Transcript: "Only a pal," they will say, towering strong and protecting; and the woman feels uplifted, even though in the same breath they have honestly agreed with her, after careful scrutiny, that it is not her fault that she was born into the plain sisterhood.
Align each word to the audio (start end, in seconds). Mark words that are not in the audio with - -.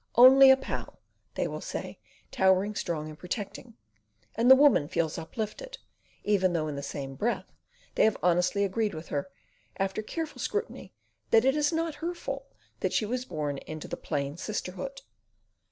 "Only 0.15 0.49
a 0.49 0.57
pal," 0.57 0.99
they 1.35 1.47
will 1.47 1.61
say, 1.61 1.99
towering 2.31 2.73
strong 2.73 3.07
and 3.07 3.19
protecting; 3.19 3.75
and 4.33 4.49
the 4.49 4.55
woman 4.55 4.87
feels 4.87 5.19
uplifted, 5.19 5.77
even 6.23 6.53
though 6.53 6.67
in 6.67 6.75
the 6.75 6.81
same 6.81 7.13
breath 7.13 7.53
they 7.93 8.03
have 8.05 8.17
honestly 8.23 8.63
agreed 8.63 8.95
with 8.95 9.09
her, 9.09 9.29
after 9.77 10.01
careful 10.01 10.39
scrutiny, 10.41 10.95
that 11.29 11.45
it 11.45 11.55
is 11.55 11.71
not 11.71 11.93
her 12.01 12.15
fault 12.15 12.51
that 12.79 12.93
she 12.93 13.05
was 13.05 13.25
born 13.25 13.59
into 13.59 13.87
the 13.87 13.95
plain 13.95 14.37
sisterhood. 14.37 15.01